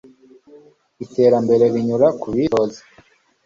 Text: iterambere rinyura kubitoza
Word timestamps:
iterambere 1.05 1.63
rinyura 1.73 2.07
kubitoza 2.21 2.81